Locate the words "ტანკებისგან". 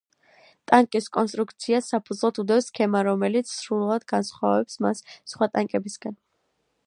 5.59-6.19